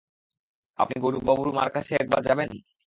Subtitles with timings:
[0.79, 2.59] আপনি গৌরবাবুর মার কাছে একবার যাবেন না?